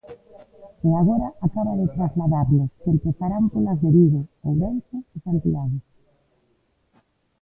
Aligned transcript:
E 0.87 0.89
agora 1.01 1.27
acaba 1.45 1.73
de 1.81 1.87
trasladarnos 1.95 2.69
que 2.81 2.89
empezarán 2.95 3.43
polas 3.51 3.77
de 3.83 3.89
Vigo, 3.97 4.21
Ourense 4.47 4.97
e 5.15 5.17
Santiago. 5.25 5.79